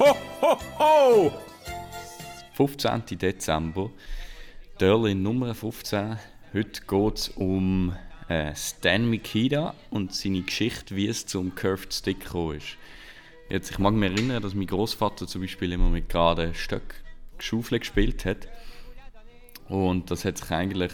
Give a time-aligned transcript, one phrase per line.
[0.00, 1.32] ho, ho, ho!
[2.54, 3.18] 15.
[3.18, 3.90] Dezember,
[4.78, 6.16] Dörlin Nummer 15.
[6.54, 7.94] Heute geht es um
[8.28, 12.78] äh, Stan Mikita und seine Geschichte, wie es zum Curved Stick gekommen ist.
[13.50, 16.96] Jetzt, ich mag mich erinnern, dass mein Großvater zum Beispiel immer mit geraden Stöcken
[17.38, 18.48] Schaufel gespielt hat.
[19.68, 20.92] Und das hat sich eigentlich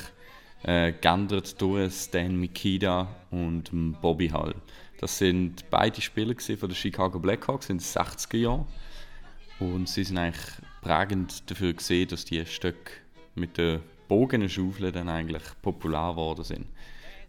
[0.64, 3.70] äh, geändert durch Stan Mikita und
[4.00, 4.57] Bobby Hall.
[4.98, 8.66] Das sind beide Spieler von den Chicago Blackhawks in den 60er Jahren.
[9.59, 10.45] Und sie sind eigentlich
[10.83, 12.92] prägend dafür gesehen, dass die Stöcke
[13.34, 16.66] mit den Bogenschaufeln dann eigentlich populär geworden sind.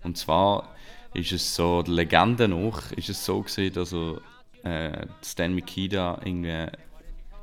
[0.04, 0.76] Und zwar
[1.14, 4.22] ist es so, der Legende nach, ist es so gesehen, dass er,
[4.64, 6.68] äh, Stan Mikita irgendwie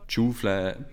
[0.08, 0.84] die Schaufel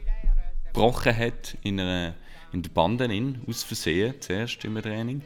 [0.67, 2.15] gebrochen hat in, einer,
[2.53, 5.21] in der Bande in, aus Versehen, zuerst im Training.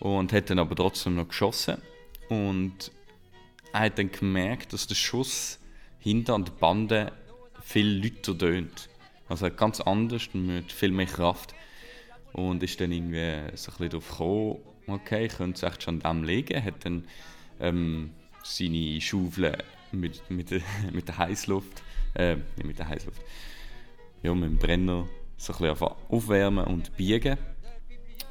[0.00, 1.76] Und hat dann aber trotzdem noch geschossen.
[2.28, 2.90] Und
[3.72, 5.58] er hat dann gemerkt, dass der Schuss
[5.98, 7.12] hinter an der Bande
[7.62, 8.88] viel lauter tönt.
[9.28, 11.54] Also ganz anders, mit viel mehr Kraft.
[12.32, 16.18] Und ist dann irgendwie so ein bisschen darauf gekommen, okay, könnte es echt schon an
[16.18, 16.64] dem legen.
[16.64, 17.04] Hat dann
[17.60, 18.10] ähm,
[18.42, 19.56] seine Schaufel
[19.92, 20.60] mit, mit, der,
[20.92, 21.82] mit der Heißluft,
[22.14, 23.22] äh, nicht mit der Heißluft,
[24.22, 25.76] ja, mit dem Brenner so ein
[26.08, 27.36] aufwärmen und biegen.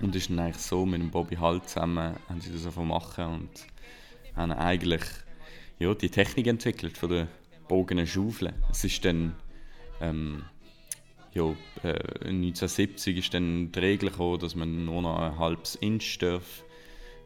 [0.02, 3.50] Und ist dann eigentlich so mit dem Bobby Halt zusammen, haben sie das machen und
[4.36, 5.04] haben eigentlich
[5.78, 7.28] ja, die Technik entwickelt von der
[7.68, 8.54] bogenen Schaufel.
[8.70, 9.36] Es ist dann
[10.00, 10.44] ähm,
[11.34, 11.50] ja,
[11.84, 16.64] äh, 1970 ist dann die Regel gekommen, dass man nur noch ein halbes Inch darf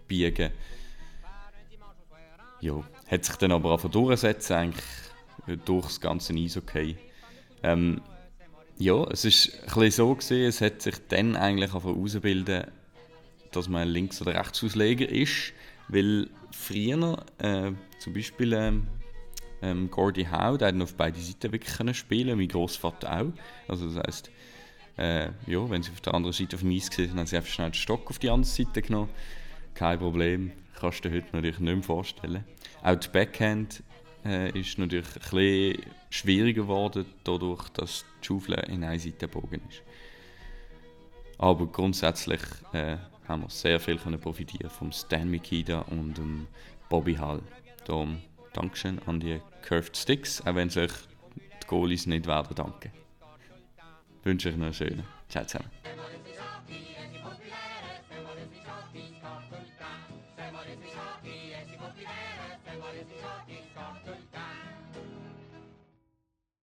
[0.08, 0.52] biegen
[2.66, 4.86] ja, hat sich dann aber auch durchsetzen eigentlich
[5.66, 6.98] durch das ganze Eishockey.
[7.64, 8.02] Ähm,
[8.78, 12.66] ja, es ist ein so gesehen, es hat sich dann eigentlich herausbilden,
[13.52, 15.54] dass man Links- oder Rechtsausleger ist,
[15.88, 18.88] weil früher äh, zum Beispiel ähm,
[19.66, 23.34] ähm, Gordie Howe, der auf beide Seiten wirklich können spielen, mein Großvater auch.
[23.68, 24.32] Also das heisst,
[24.98, 27.50] äh, ja, wenn sie auf der anderen Seite auf dem Eis waren, haben sie einfach
[27.50, 29.10] schnell den Stock auf die andere Seite genommen.
[29.74, 32.44] Kein Problem, kannst du dir heute natürlich nicht mehr vorstellen.
[32.84, 33.84] Auch die Backhand
[34.24, 39.62] äh, ist natürlich ein bisschen schwieriger geworden, dadurch, dass die Schaufel in einer Seite gebogen
[39.70, 39.82] ist.
[41.38, 42.98] Aber grundsätzlich äh,
[43.28, 46.48] haben wir sehr viel können profitieren vom Stan Mikita und dem
[46.88, 47.42] Bobby Hall.
[47.86, 48.22] Darum
[48.56, 52.90] Dankeschön an die Curved Sticks, auch wenn sich de Goalies nicht werden danken.
[54.24, 55.04] Wens wünsche euch noch einen schönen.
[55.28, 55.70] Ciao zusammen.